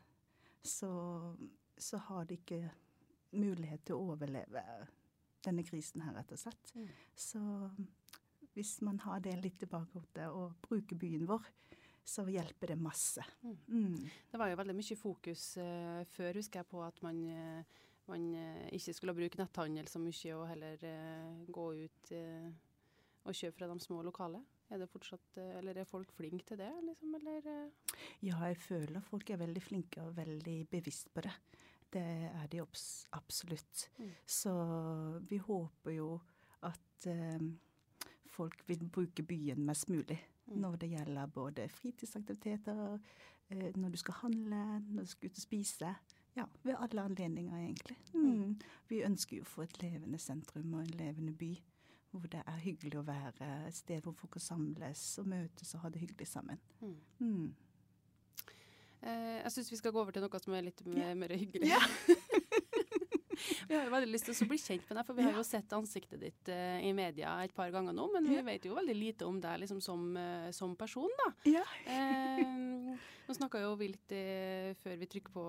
så, 0.62 0.90
så 1.76 2.00
har 2.08 2.28
de 2.28 2.38
ikke 2.38 2.62
mulighet 3.38 3.84
til 3.88 3.98
å 3.98 4.12
overleve 4.14 4.62
denne 5.44 5.64
krisen 5.66 6.02
her, 6.04 6.16
rett 6.16 6.32
og 6.34 6.40
slett. 6.40 6.72
Mm. 6.74 6.88
Så 7.14 7.40
hvis 8.56 8.80
man 8.86 8.98
har 9.04 9.20
det 9.24 9.36
litt 9.38 9.62
i 9.62 9.70
bakhodet 9.70 10.28
og 10.34 10.56
bruker 10.64 10.98
byen 10.98 11.28
vår, 11.28 11.44
så 12.08 12.24
hjelper 12.32 12.72
det 12.72 12.78
masse. 12.80 13.24
Mm. 13.42 13.56
Mm. 13.68 14.10
Det 14.30 14.40
var 14.40 14.48
jo 14.50 14.58
veldig 14.58 14.76
mye 14.78 14.96
fokus 14.96 15.44
uh, 15.60 16.00
før, 16.08 16.40
husker 16.40 16.62
jeg, 16.62 16.70
på 16.70 16.80
at 16.82 17.02
man, 17.04 17.20
uh, 17.28 17.82
man 18.08 18.24
uh, 18.32 18.64
ikke 18.72 18.94
skulle 18.96 19.16
bruke 19.18 19.40
netthandel 19.40 19.90
så 19.92 20.00
mye, 20.00 20.36
og 20.36 20.46
heller 20.48 20.86
gå 21.52 21.66
ut 21.84 22.14
og 23.28 23.36
kjøpe 23.36 23.58
fra 23.58 23.68
de 23.68 23.84
små 23.84 24.00
lokale. 24.06 24.40
Er 24.70 24.82
det 24.82 24.88
fortsatt, 24.92 25.36
eh, 25.40 25.58
eller 25.58 25.78
er 25.80 25.88
folk 25.88 26.10
flinke 26.12 26.44
til 26.44 26.58
det, 26.60 26.72
liksom, 26.84 27.14
eller? 27.14 27.46
Eh? 27.46 27.94
Ja, 28.26 28.40
jeg 28.44 28.56
føler 28.60 29.00
folk 29.00 29.30
er 29.30 29.40
veldig 29.40 29.62
flinke 29.62 30.02
og 30.04 30.16
veldig 30.16 30.58
bevisst 30.70 31.12
på 31.14 31.24
det. 31.24 31.32
Det 31.92 32.02
er 32.28 32.46
de 32.52 32.60
absolutt. 32.60 33.88
Mm. 33.98 34.10
Så 34.26 34.52
vi 35.28 35.38
håper 35.40 35.90
jo 35.90 36.10
at 36.68 37.06
eh, 37.06 37.48
folk 38.26 38.60
vil 38.68 38.84
bruke 38.92 39.22
byen 39.22 39.64
mest 39.64 39.88
mulig. 39.88 40.20
Mm. 40.46 40.60
Når 40.60 40.76
det 40.76 40.90
gjelder 40.90 41.26
både 41.26 41.68
fritidsaktiviteter, 41.68 42.98
eh, 43.48 43.76
når 43.76 43.88
du 43.88 43.96
skal 43.96 44.14
handle, 44.14 44.62
når 44.90 45.02
du 45.02 45.06
skal 45.06 45.30
ut 45.30 45.38
og 45.38 45.42
spise. 45.42 45.94
Ja, 46.36 46.44
ved 46.62 46.76
alle 46.78 47.02
anledninger, 47.02 47.56
egentlig. 47.56 47.96
Mm. 48.14 48.20
mm. 48.20 48.60
Vi 48.88 49.02
ønsker 49.02 49.36
jo 49.36 49.42
å 49.42 49.52
få 49.56 49.64
et 49.64 49.82
levende 49.82 50.18
sentrum 50.18 50.74
og 50.74 50.84
en 50.84 50.96
levende 51.00 51.32
by 51.32 51.54
hvor 52.10 52.28
det 52.32 52.40
er 52.40 52.60
hyggelig 52.64 53.00
å 53.00 53.06
være. 53.06 53.48
Et 53.68 53.76
sted 53.76 54.04
hvor 54.04 54.16
folk 54.16 54.36
kan 54.36 54.44
samles 54.44 55.06
og 55.20 55.28
møtes 55.28 55.74
og 55.76 55.84
ha 55.84 55.92
det 55.92 56.02
hyggelig 56.04 56.28
sammen. 56.30 56.60
Mm. 56.80 56.94
Mm. 57.20 57.48
Eh, 58.98 59.36
jeg 59.44 59.54
syns 59.54 59.72
vi 59.72 59.78
skal 59.78 59.94
gå 59.94 60.00
over 60.02 60.14
til 60.14 60.24
noe 60.24 60.40
som 60.42 60.56
er 60.58 60.70
litt 60.70 60.82
mer, 60.88 61.12
mer 61.18 61.34
hyggelig. 61.38 61.70
Ja. 61.70 61.82
vi 63.68 63.76
har 63.76 63.84
jo 63.86 63.92
veldig 63.92 64.10
lyst 64.10 64.26
til 64.26 64.34
å 64.34 64.48
bli 64.50 64.58
kjent 64.58 64.88
med 64.88 64.98
deg, 64.98 65.06
for 65.06 65.18
vi 65.18 65.26
har 65.26 65.36
jo 65.38 65.44
sett 65.46 65.74
ansiktet 65.76 66.22
ditt 66.22 66.50
uh, 66.50 66.80
i 66.82 66.90
media 66.96 67.36
et 67.44 67.54
par 67.54 67.70
ganger 67.74 67.94
nå. 67.94 68.08
Men 68.14 68.26
vi 68.26 68.40
vet 68.48 68.66
jo 68.66 68.74
veldig 68.78 68.96
lite 68.98 69.28
om 69.28 69.38
deg 69.42 69.62
liksom, 69.62 69.82
som, 69.84 70.08
uh, 70.18 70.48
som, 70.56 70.74
person, 70.78 71.12
da. 71.22 71.28
Ja. 71.52 71.64
uh, 71.86 73.06
nå 73.28 73.36
snakka 73.36 73.60
jo 73.60 73.74
litt 73.78 74.12
før 74.80 74.94
vi 74.96 75.06
trykker 75.12 75.34
på 75.34 75.42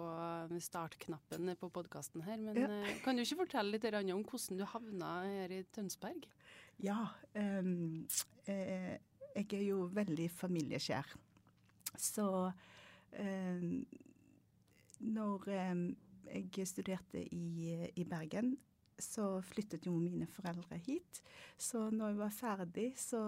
startknappen 0.61 1.53
på 1.55 1.69
podkasten 1.71 2.25
her, 2.25 2.35
men 2.43 2.59
ja. 2.59 2.67
kan 3.05 3.15
du 3.15 3.23
ikke 3.23 3.45
fortelle 3.45 3.71
litt 3.71 3.87
om 3.87 4.25
hvordan 4.27 4.59
du 4.59 4.65
havna 4.67 5.13
her 5.23 5.53
i 5.55 5.61
Tønsberg? 5.71 6.27
Ja. 6.83 6.99
Um, 7.35 8.07
jeg 8.47 9.53
er 9.53 9.65
jo 9.65 9.85
veldig 9.93 10.29
familieskjær. 10.31 11.11
Så 11.99 12.27
um, 13.19 13.85
når 14.99 15.49
um, 15.71 15.83
jeg 16.29 16.67
studerte 16.67 17.23
i, 17.33 17.87
i, 17.95 18.03
Bergen, 18.03 18.57
så 18.99 19.39
flyttet 19.41 19.87
jo 19.87 19.95
mine 19.95 20.27
foreldre 20.27 20.77
hit. 20.85 21.21
Så 21.57 21.89
når 21.89 22.13
jeg 22.13 22.19
var 22.19 22.35
ferdig, 22.35 22.89
så, 22.99 23.21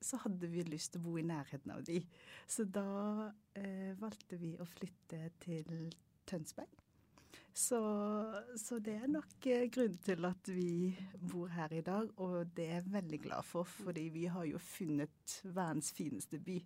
så 0.00 0.20
hadde 0.24 0.50
vi 0.50 0.66
lyst 0.66 0.92
til 0.92 1.02
å 1.02 1.08
bo 1.08 1.16
i 1.18 1.26
nærheten 1.26 1.74
av 1.74 1.84
de. 1.86 2.00
Så 2.46 2.66
da 2.66 3.30
eh, 3.58 3.94
valgte 4.00 4.38
vi 4.40 4.56
å 4.58 4.66
flytte 4.66 5.30
til 5.42 5.88
Tønsberg. 6.26 6.87
Så, 7.58 7.80
så, 8.56 8.78
det 8.78 8.94
er 8.94 9.08
nok 9.10 9.46
eh, 9.50 9.64
grunnen 9.74 9.98
til 10.06 10.24
at 10.28 10.48
vi 10.54 10.94
bor 11.30 11.48
her 11.50 11.72
i 11.74 11.80
dag, 11.82 12.10
og 12.22 12.52
det 12.56 12.68
er 12.68 12.74
jeg 12.76 12.92
veldig 12.92 13.18
glad 13.20 13.42
for, 13.42 13.66
fordi 13.66 14.04
vi 14.14 14.24
har 14.30 14.44
jo 14.46 14.58
funnet 14.62 15.40
verdens 15.44 15.90
fineste 15.92 16.38
by. 16.38 16.58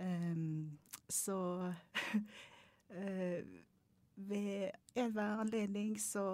Um, 0.00 0.78
så 1.08 1.36
uh, 2.90 3.40
ved 4.30 4.70
enhver 4.94 5.42
anledning 5.42 6.00
så 6.00 6.24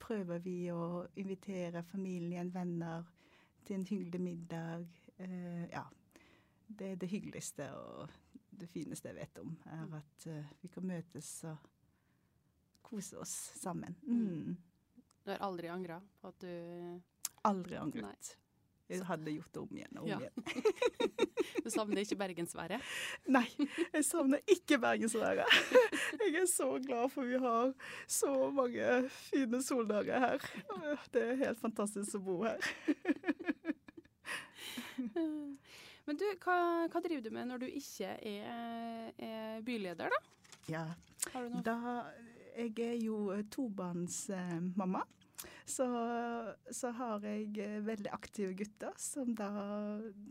prøver 0.00 0.38
vi 0.38 0.70
å 0.72 1.04
invitere 1.20 1.82
familien, 1.82 2.54
venner, 2.54 3.04
til 3.66 3.76
en 3.76 3.86
hyggelig 3.90 4.20
middag. 4.20 4.86
Uh, 5.18 5.66
ja. 5.68 5.84
Det 6.78 6.92
er 6.92 6.96
det 6.96 7.10
hyggeligste 7.10 7.66
og 7.74 8.08
det 8.60 8.68
fineste 8.70 9.10
jeg 9.10 9.18
vet 9.18 9.42
om, 9.42 9.52
er 9.66 9.98
at 9.98 10.26
uh, 10.30 10.56
vi 10.62 10.72
kan 10.72 10.88
møtes 10.88 11.34
og 11.50 11.68
kose 12.90 13.22
oss 13.22 13.34
sammen. 13.60 13.94
Mm. 14.02 14.56
Du 15.24 15.30
har 15.30 15.42
aldri 15.46 15.70
angra 15.70 16.00
på 16.20 16.28
at 16.32 16.44
du 16.44 17.00
Aldri 17.48 17.78
angret. 17.80 18.34
Jeg 18.90 19.04
hadde 19.06 19.32
gjort 19.32 19.52
det 19.54 19.60
om 19.60 19.76
igjen 19.78 19.98
og 20.00 20.02
om 20.02 20.08
ja. 20.10 20.16
igjen. 20.18 20.34
du 21.64 21.68
savner 21.70 22.02
ikke 22.02 22.18
bergensværet? 22.18 22.88
Nei, 23.36 23.46
jeg 23.94 24.06
savner 24.08 24.42
ikke 24.50 24.80
bergensværet. 24.82 25.46
Jeg 26.20 26.42
er 26.42 26.48
så 26.50 26.66
glad 26.82 27.08
for 27.10 27.26
vi 27.26 27.38
har 27.40 27.70
så 28.10 28.32
mange 28.54 28.86
fine 29.14 29.60
soldager 29.64 30.20
her. 30.20 30.44
Det 31.14 31.22
er 31.22 31.38
helt 31.40 31.60
fantastisk 31.62 32.18
å 32.18 32.22
bo 32.26 32.36
her. 32.44 32.58
Men 36.06 36.18
du, 36.18 36.26
hva, 36.42 36.58
hva 36.90 37.02
driver 37.02 37.24
du 37.24 37.30
med 37.34 37.48
når 37.50 37.64
du 37.64 37.68
ikke 37.70 38.12
er, 38.18 39.10
er 39.16 39.64
byleder, 39.66 40.12
da? 40.12 40.20
Ja, 40.70 40.84
Har 41.32 41.46
du 41.46 41.54
noe? 41.54 41.62
da 41.66 41.76
Jeg 42.56 42.74
er 42.84 42.98
jo 43.00 43.30
tobarnsmamma. 43.50 45.02
Så, 45.64 45.86
så 46.70 46.90
har 46.98 47.24
jeg 47.24 47.54
eh, 47.62 47.78
veldig 47.86 48.10
aktive 48.12 48.52
gutter 48.58 48.92
som 49.00 49.30
da 49.38 49.48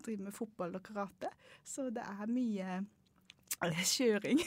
driver 0.04 0.28
med 0.28 0.36
fotball 0.36 0.76
og 0.78 0.84
karate. 0.86 1.32
Så 1.66 1.90
det 1.96 2.04
er 2.04 2.30
mye 2.30 2.82
eh, 3.64 3.84
kjøring. 3.88 4.44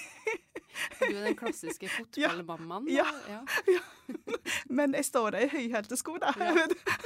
Du 1.00 1.06
er 1.08 1.24
den 1.26 1.36
klassiske 1.36 1.88
fotballmammaen? 1.96 2.90
Ja. 2.92 3.08
ja. 3.28 3.42
Ja. 3.72 3.80
Men 4.66 4.94
jeg 4.94 5.04
står 5.04 5.30
der 5.30 5.46
i 5.46 5.48
høyhælte 5.48 5.96
sko, 5.96 6.16
da. 6.20 6.32
Ja. 6.36 6.52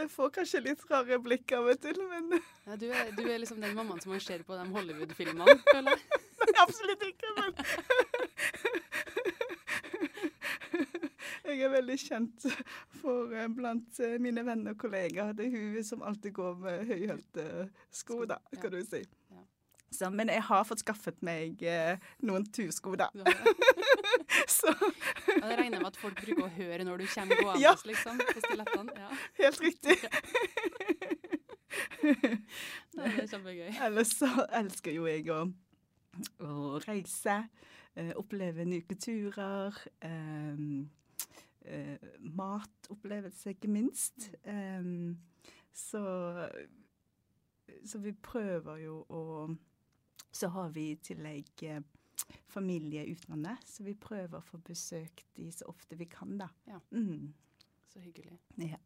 jeg 0.00 0.10
får 0.12 0.30
kanskje 0.38 0.60
litt 0.64 0.82
rare 0.90 1.18
blikk 1.22 1.52
av 1.56 1.68
og 1.72 1.80
til, 1.82 1.98
men 2.10 2.32
Ja, 2.66 2.76
du, 2.80 2.86
er, 2.90 3.10
du 3.16 3.22
er 3.26 3.40
liksom 3.42 3.60
den 3.62 3.74
mammaen 3.76 4.00
som 4.02 4.12
man 4.14 4.22
ser 4.24 4.44
på 4.46 4.56
de 4.58 4.66
Hollywood-filmene, 4.74 5.56
føler 5.68 5.96
jeg. 5.96 6.20
Nei, 6.40 6.54
absolutt 6.64 7.04
ikke. 7.08 7.34
Men 7.36 7.52
jeg 11.50 11.64
er 11.66 11.72
veldig 11.72 11.96
kjent 11.98 12.44
for 13.00 13.32
eh, 13.34 13.48
blant 13.52 13.98
eh, 14.04 14.18
mine 14.22 14.44
venner 14.46 14.76
og 14.76 14.80
kollegaer. 14.80 15.32
Det 15.36 15.48
er 15.48 15.56
hun 15.56 15.84
som 15.86 16.04
alltid 16.06 16.34
går 16.36 16.60
med 16.62 16.84
høyhælte 16.90 17.46
sko, 18.00 18.22
da, 18.30 18.38
kan 18.60 18.72
du 18.74 18.80
si. 18.86 19.02
Så, 19.90 20.06
men 20.14 20.28
jeg 20.30 20.42
har 20.46 20.62
fått 20.68 20.84
skaffet 20.84 21.18
meg 21.26 21.62
eh, 21.66 21.98
noen 22.22 22.44
tursko, 22.54 22.92
da. 23.00 23.08
Det. 23.14 23.24
Så 24.50 24.70
Ja, 24.70 25.48
det 25.48 25.56
regner 25.58 25.76
jeg 25.78 25.82
med 25.82 25.88
at 25.90 25.98
folk 25.98 26.20
bruker 26.22 26.44
å 26.46 26.52
høre 26.54 26.84
når 26.86 27.02
du 27.02 27.06
kommer 27.10 27.40
gående, 27.42 27.62
Ja. 27.66 27.72
liksom, 27.88 28.20
på 28.30 28.42
stilettene. 28.44 28.94
Ja, 29.02 29.08
helt 29.40 29.60
riktig. 29.64 29.96
det 32.00 33.06
er 33.06 33.26
kjempegøy. 33.30 33.70
Ellers 33.86 34.12
så 34.20 34.28
elsker 34.60 34.94
jo 34.94 35.06
jeg 35.10 35.26
å, 35.34 35.40
å 36.46 36.80
reise, 36.86 37.36
eh, 37.98 38.12
oppleve 38.18 38.66
nye 38.68 38.84
kulturer. 38.86 39.76
eh, 40.06 40.62
eh, 41.66 42.06
matopplevelse 42.38 43.54
ikke 43.56 43.70
minst. 43.70 44.30
Eh, 44.44 44.86
så, 45.76 46.04
så 47.86 47.98
vi 48.02 48.12
prøver 48.12 48.80
jo 48.86 49.02
å 49.08 49.24
Så 50.32 50.48
har 50.54 50.68
vi 50.70 50.90
i 50.92 50.96
tillegg 50.96 51.62
eh, 51.62 51.80
familie 52.48 53.02
i 53.06 53.12
utlandet, 53.14 53.58
så 53.66 53.82
vi 53.86 53.94
prøver 53.94 54.38
å 54.38 54.44
få 54.44 54.58
besøkt 54.62 55.24
de 55.34 55.50
så 55.52 55.66
ofte 55.68 55.96
vi 55.96 56.06
kan, 56.06 56.36
da. 56.38 56.48
Ja. 56.66 56.78
Mm. 56.92 57.32
Så 57.90 57.98
hyggelig. 58.04 58.38
Ja. 58.56 58.76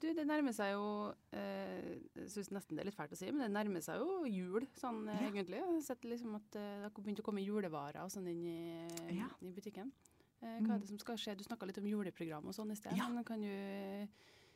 Du, 0.00 0.06
det 0.16 0.24
nærmer 0.24 0.54
seg 0.56 0.70
jo 0.72 0.84
eh, 1.36 1.98
Jeg 2.16 2.30
syns 2.32 2.48
nesten 2.54 2.76
det 2.78 2.84
er 2.84 2.88
litt 2.88 2.96
fælt 2.96 3.12
å 3.12 3.18
si, 3.20 3.26
men 3.34 3.42
det 3.44 3.50
nærmer 3.52 3.82
seg 3.84 4.00
jo 4.00 4.22
jul, 4.30 4.64
sånn 4.80 5.02
eh, 5.12 5.18
Ja. 5.20 5.28
egentlig. 5.28 5.58
Jeg 5.60 5.66
har 5.66 5.82
sett 5.84 6.06
liksom 6.08 6.36
at 6.38 6.46
det 6.54 6.62
har 6.86 6.94
begynt 6.96 7.20
å 7.20 7.26
komme 7.26 7.42
julevarer 7.44 8.00
og 8.04 8.12
sånn 8.14 8.30
inn 8.30 8.46
i, 8.46 9.18
Ja. 9.18 9.28
i 9.44 9.50
butikken. 9.52 9.90
Eh, 10.40 10.56
hva 10.60 10.70
Mm. 10.70 10.70
er 10.72 10.78
det 10.78 10.88
som 10.88 10.98
skal 10.98 11.16
skje? 11.20 11.36
Du 11.36 11.44
snakka 11.44 11.66
litt 11.68 11.76
om 11.82 11.84
juleprogram 11.84 12.46
og 12.46 12.54
sånn 12.56 12.70
i 12.72 12.76
sted. 12.76 12.96
Ja. 12.96 13.08
Men 13.12 13.24
kan 13.24 13.40
du 13.42 14.08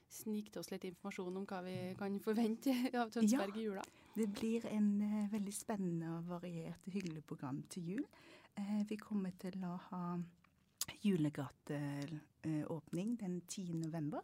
snike 0.08 0.50
til 0.52 0.60
oss 0.60 0.70
litt 0.70 0.84
informasjon 0.88 1.36
om 1.36 1.44
hva 1.44 1.60
vi 1.64 1.94
kan 1.98 2.16
forvente 2.20 2.72
av 2.94 3.10
Tønsberg 3.10 3.56
i 3.58 3.66
jula? 3.66 3.82
Det 4.14 4.28
blir 4.30 4.62
en 4.70 5.02
eh, 5.02 5.32
veldig 5.32 5.52
spennende 5.54 6.12
og 6.14 6.28
variert 6.28 6.84
hyggelig 6.86 7.24
program 7.26 7.62
til 7.70 7.88
jul. 7.88 8.04
Eh, 8.54 8.84
vi 8.86 8.96
kommer 8.96 9.30
til 9.42 9.64
å 9.66 9.76
ha 9.88 10.18
julegateåpning 11.02 13.20
den 13.20 13.40
10. 13.48 13.74
november. 13.80 14.20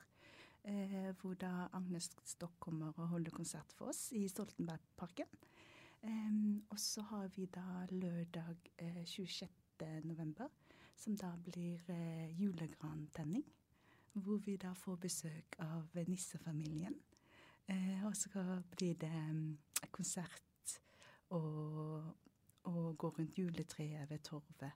Eh, 0.62 1.10
hvor 1.18 1.34
da 1.34 1.68
Agnes 1.72 2.10
Stokk 2.24 2.60
kommer 2.60 2.86
og 3.00 3.08
holder 3.16 3.30
konsert 3.34 3.72
for 3.74 3.88
oss 3.90 4.12
i 4.12 4.28
Stoltenbergparken. 4.28 5.26
Og 6.70 6.80
så 6.80 7.02
har 7.02 7.28
vi 7.34 7.46
da 7.46 7.86
lørdag 7.90 8.56
eh, 8.78 9.04
26. 9.04 9.50
november, 10.04 10.48
som 10.96 11.16
da 11.16 11.36
blir 11.36 11.80
eh, 11.90 12.40
julegrantenning. 12.40 13.44
Hvor 14.12 14.38
vi 14.46 14.56
da 14.56 14.72
får 14.72 14.96
besøk 14.96 15.56
av 15.58 15.88
nissefamilien. 16.06 16.94
Eh, 17.66 18.06
og 18.06 18.16
så 18.16 18.62
blir 18.76 18.94
det 18.94 19.10
konsert 19.90 20.78
og, 21.30 22.04
og 22.68 22.96
gå 22.98 23.10
rundt 23.18 23.38
juletreet 23.38 24.08
ved 24.10 24.22
torvet 24.26 24.72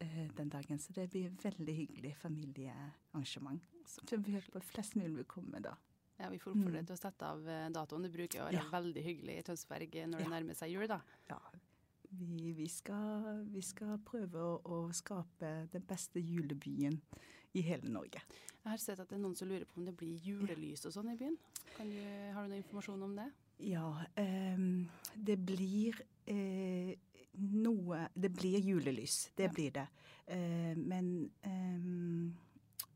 eh, 0.00 0.26
den 0.36 0.48
dagen. 0.52 0.78
Så 0.78 0.92
det 0.96 1.08
blir 1.10 1.30
veldig 1.42 1.74
hyggelig 1.76 2.14
familiearrangement. 2.20 3.62
Så 3.86 4.16
vi 4.22 4.36
håper 4.36 4.60
flest 4.64 4.94
mulig 4.96 5.16
vil 5.22 5.24
komme 5.30 5.60
da. 5.64 5.76
Ja, 6.20 6.28
Vi 6.28 6.38
får 6.38 6.52
oppfordre 6.52 6.82
Mm. 6.82 6.86
til 6.86 6.94
å 6.96 7.00
sette 7.00 7.22
av 7.26 7.48
eh, 7.48 7.68
datoen. 7.72 8.02
Det 8.02 8.12
bruker 8.12 8.40
å 8.42 8.44
være 8.50 8.60
Ja. 8.60 8.68
veldig 8.70 9.02
hyggelig 9.04 9.38
i 9.38 9.42
Tønsberg 9.42 9.94
eh, 9.96 10.06
når 10.06 10.18
det 10.18 10.26
Ja. 10.28 10.34
nærmer 10.34 10.54
seg 10.54 10.70
jul, 10.70 10.86
da. 10.86 11.00
Ja, 11.30 11.38
vi, 12.12 12.52
vi, 12.52 12.66
skal, 12.68 13.44
vi 13.48 13.62
skal 13.62 13.98
prøve 14.04 14.36
å, 14.36 14.60
å 14.64 14.92
skape 14.92 15.68
den 15.72 15.82
beste 15.88 16.20
julebyen 16.20 17.00
i 17.54 17.62
hele 17.62 17.88
Norge. 17.88 18.20
Jeg 18.62 18.68
har 18.70 18.76
sett 18.76 19.00
at 19.00 19.08
det 19.08 19.16
er 19.16 19.22
noen 19.22 19.34
som 19.36 19.48
lurer 19.48 19.64
på 19.64 19.78
om 19.78 19.84
det 19.86 19.96
blir 19.96 20.18
julelys 20.20 20.84
og 20.86 20.92
sånn 20.92 21.08
i 21.14 21.16
byen. 21.16 21.38
Kan 21.76 21.88
du, 21.88 21.96
har 22.34 22.42
du 22.44 22.48
noe 22.52 22.60
informasjon 22.60 23.02
om 23.02 23.14
det? 23.16 23.30
Ja, 23.60 24.04
ehm, 24.16 24.88
det 25.26 25.36
blir 25.46 25.94
eh, 26.26 26.94
noe 27.34 28.08
Det 28.14 28.30
blir 28.32 28.58
julelys, 28.60 29.30
det 29.36 29.42
Ja. 29.44 29.52
blir 29.52 29.70
det. 29.70 29.86
Eh, 30.26 30.76
men 30.76 31.30
ehm, 31.44 32.36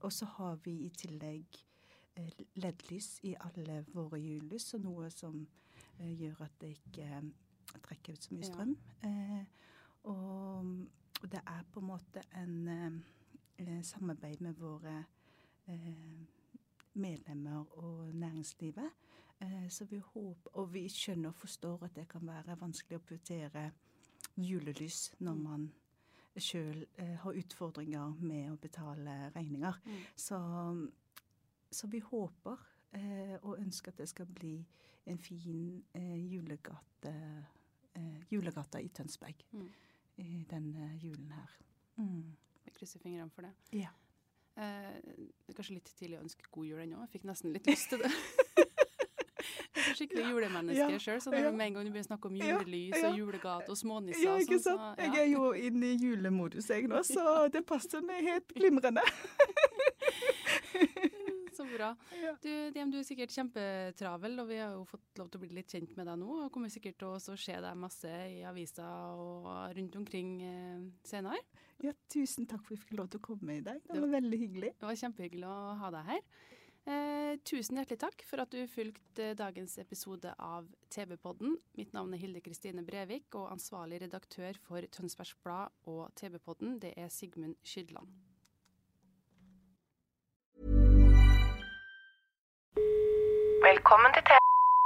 Og 0.00 0.12
så 0.12 0.24
har 0.26 0.56
vi 0.64 0.70
i 0.86 0.88
tillegg 0.90 1.46
eh, 2.16 2.30
LED-lys 2.56 3.20
i 3.22 3.34
alle 3.40 3.84
våre 3.94 4.18
julelys, 4.20 4.74
og 4.74 4.80
noe 4.80 5.10
som 5.10 5.46
eh, 5.98 6.12
gjør 6.20 6.42
at 6.44 6.52
det 6.60 6.68
ikke 6.76 7.02
eh, 7.02 7.22
trekker 7.82 8.12
ut 8.12 8.22
så 8.22 8.34
mye 8.34 8.44
Ja. 8.44 8.52
strøm. 8.52 8.76
Eh, 9.02 9.44
og, 10.04 10.66
og 11.22 11.30
det 11.32 11.40
er 11.46 11.62
på 11.72 11.80
en 11.80 11.86
måte 11.86 12.22
en 12.36 12.68
eh, 12.68 12.92
eh, 13.58 13.82
samarbeid 13.82 14.40
med 14.40 14.54
våre 14.54 15.04
eh, 15.68 16.26
medlemmer 16.94 17.64
og 17.78 18.14
næringslivet. 18.14 18.90
Eh, 19.40 19.68
Så 19.68 19.84
vi 19.84 19.98
håper, 19.98 20.50
og 20.58 20.72
vi 20.72 20.88
skjønner 20.88 21.28
og 21.28 21.34
forstår 21.34 21.84
at 21.84 21.94
det 21.94 22.08
kan 22.08 22.26
være 22.26 22.56
vanskelig 22.60 22.96
å 22.98 23.02
prioritere 23.04 23.70
julelys 24.36 25.10
når 25.20 25.34
man 25.34 25.66
sjøl 26.36 26.86
eh, 26.98 27.14
har 27.22 27.32
utfordringer 27.38 28.14
med 28.20 28.50
å 28.52 28.56
betale 28.58 29.30
regninger. 29.34 29.76
Mm. 29.84 29.98
Så, 30.16 30.38
så 31.70 31.86
vi 31.90 32.00
håper 32.00 32.58
eh, 32.92 33.36
og 33.42 33.58
ønsker 33.60 33.92
at 33.92 33.98
det 34.02 34.08
skal 34.10 34.26
bli 34.26 34.56
en 35.06 35.18
fin 35.18 35.82
julegate, 35.94 37.12
eh, 37.94 38.22
julegata 38.30 38.80
i 38.80 38.88
Tønsberg 38.88 39.44
Mm. 39.52 39.68
i 40.16 40.44
denne 40.50 40.88
julen 41.02 41.30
her. 41.32 41.50
Mm. 41.96 42.36
Jeg 42.64 42.74
krysser 42.74 42.98
fingrene 43.02 43.30
for 43.30 43.42
det. 43.42 43.52
Ja. 43.72 43.90
Eh, 44.56 44.96
det 45.04 45.50
er 45.52 45.58
kanskje 45.58 45.74
litt 45.76 45.90
tidlig 45.98 46.18
å 46.18 46.22
ønske 46.24 46.48
god 46.50 46.66
jul 46.66 46.78
ennå. 46.84 47.00
Jeg 47.04 47.10
fikk 47.18 47.24
nesten 47.30 47.52
litt 47.52 47.66
lyst 47.72 47.90
til 47.90 47.98
det. 48.02 48.10
Er 49.94 50.00
skikkelig 50.00 50.26
julemenneske 50.32 50.90
Ja, 50.90 51.00
sjøl, 51.06 51.20
så 51.22 51.30
når 51.30 51.46
ja. 51.46 51.52
med 51.54 51.68
en 51.70 51.76
gang 51.78 51.86
du 51.86 51.92
begynner 51.94 52.08
å 52.08 52.10
snakke 52.10 52.30
om 52.30 52.38
julelys 52.40 52.98
ja. 52.98 53.10
og 53.10 53.18
julegate 53.20 53.70
og 53.70 53.78
smånisser 53.78 54.26
Ja, 54.26 54.34
ikke 54.42 54.58
sånn, 54.58 54.80
sant? 54.82 54.98
så 54.98 55.06
Jeg 55.06 55.22
er 55.22 55.28
jo 55.30 55.52
inne 55.54 55.92
i 55.92 55.98
julemodus 56.02 56.70
jeg 56.72 56.90
nå, 56.90 57.02
så 57.06 57.46
det 57.54 57.62
passer 57.68 58.02
meg 58.04 58.26
helt 58.26 58.56
glimrende. 58.56 59.04
Så 61.54 61.62
bra. 61.70 61.92
Du, 62.42 62.48
Diem, 62.74 62.90
du 62.90 62.96
er 62.98 63.04
sikkert 63.06 63.30
kjempetravel, 63.30 64.32
og 64.42 64.48
vi 64.48 64.56
har 64.58 64.72
jo 64.74 64.80
fått 64.90 65.20
lov 65.20 65.28
til 65.30 65.38
å 65.38 65.42
bli 65.44 65.52
litt 65.54 65.70
kjent 65.70 65.92
med 65.94 66.08
deg 66.10 66.18
nå. 66.18 66.40
Og 66.42 66.50
kommer 66.54 66.72
sikkert 66.72 66.98
til 66.98 67.12
å 67.14 67.36
se 67.38 67.54
deg 67.62 67.78
masse 67.78 68.10
i 68.10 68.40
aviser 68.48 68.82
og 69.22 69.46
rundt 69.76 69.94
omkring 70.00 70.32
eh, 70.48 70.82
senere. 71.06 71.38
Ja, 71.84 71.94
tusen 72.10 72.48
takk 72.50 72.64
for 72.64 72.74
at 72.74 72.82
vi 72.82 72.88
fikk 72.88 72.98
lov 72.98 73.12
til 73.12 73.22
å 73.22 73.26
komme 73.28 73.58
i 73.60 73.62
dag. 73.62 73.78
Det 73.86 74.02
var 74.02 74.16
veldig 74.16 74.40
hyggelig. 74.40 74.72
Det 74.80 74.88
var 74.88 74.98
kjempehyggelig 74.98 75.46
å 75.46 75.56
ha 75.78 75.92
deg 75.94 76.10
her. 76.10 76.26
Eh, 76.84 77.38
tusen 77.48 77.78
hjertelig 77.78 77.96
takk 78.02 78.22
for 78.28 78.42
at 78.42 78.50
du 78.52 78.58
fulgte 78.68 79.30
dagens 79.38 79.78
episode 79.80 80.28
av 80.36 80.66
TV-podden. 80.92 81.56
Mitt 81.80 81.94
navn 81.96 82.12
er 82.12 82.20
Hilde 82.20 82.42
Kristine 82.44 82.84
Brevik, 82.84 83.30
og 83.32 83.54
ansvarlig 83.54 84.02
redaktør 84.02 84.58
for 84.66 84.84
Tønsbergs 84.92 85.32
Blad 85.40 85.72
og 85.88 86.12
TV-podden, 86.20 86.76
det 86.84 86.92
er 87.00 87.08
Sigmund 87.08 87.56
Skydland. 87.64 88.12
Velkommen 93.64 94.12
til 94.12 94.28
TV 94.28 94.38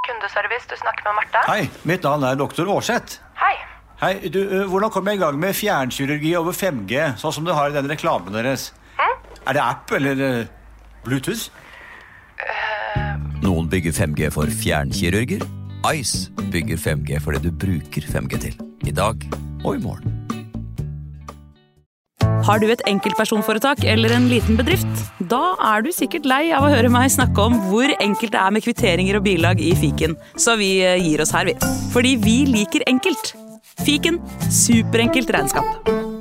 kundeservice. 0.06 0.70
Du 0.70 0.78
snakker 0.78 1.11
med 1.11 1.18
Martha. 1.18 1.44
Hei, 1.50 1.68
mitt 1.82 2.06
navn 2.06 2.22
er 2.22 2.38
doktor 2.38 2.70
Aarseth. 2.76 3.18
Hei. 3.42 3.56
Hei, 3.98 4.28
du, 4.30 4.44
Hvordan 4.70 4.94
kom 4.94 5.11
jeg 5.11 5.18
i 5.18 5.26
gang 5.26 5.38
med 5.42 5.58
fjernkirurgi 5.58 6.37
over 6.38 6.54
5G, 6.54 7.16
sånn 7.18 7.40
som 7.40 7.44
du 7.44 7.56
har 7.58 7.72
i 7.72 7.80
den 7.82 7.90
reklamen 7.90 8.38
deres? 8.38 8.70
Er 9.48 9.56
det 9.56 9.64
app 9.64 9.90
eller 9.98 10.46
Bluetooth? 11.02 11.48
Noen 13.48 13.68
bygger 13.70 13.94
5G 13.96 14.28
for 14.34 14.50
fjernkirurger. 14.61 15.44
Ice 15.94 16.28
bygger 16.52 16.80
5G 16.80 17.20
for 17.24 17.37
det 17.37 17.46
du 17.46 17.52
bruker 17.64 18.04
5G 18.04 18.40
til. 18.42 18.56
I 18.84 18.92
dag 18.92 19.24
og 19.64 19.78
i 19.78 19.80
morgen. 19.80 20.16
Har 22.44 22.61
du 22.61 22.68
et 22.70 22.82
enkeltpersonforetak 22.88 23.82
eller 23.88 24.12
en 24.14 24.28
liten 24.30 24.56
bedrift? 24.58 24.88
Da 25.32 25.56
er 25.72 25.82
du 25.84 25.90
sikkert 25.92 26.28
lei 26.28 26.48
av 26.54 26.64
å 26.64 26.70
høre 26.72 26.92
meg 26.92 27.11
snakke 27.12 27.48
om 27.48 27.56
hvor 27.68 27.92
enkelt 27.98 28.34
det 28.37 28.40
er 28.40 28.54
med 28.54 28.64
kvitteringer 28.64 29.18
og 29.18 29.26
bilag 29.26 29.61
i 29.64 29.74
fiken, 29.76 30.16
så 30.38 30.56
vi 30.61 30.78
eh, 30.84 31.00
gir 31.02 31.24
oss 31.24 31.34
her, 31.37 31.48
vi. 31.48 31.56
Fordi 31.94 32.16
vi 32.22 32.38
liker 32.48 32.87
enkelt. 32.88 33.34
Fiken 33.84 34.20
superenkelt 34.52 35.34
regnskap. 35.34 36.17